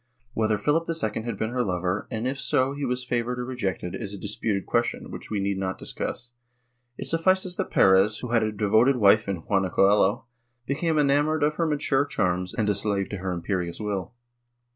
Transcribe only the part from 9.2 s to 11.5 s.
in Juana Coello, became enamoured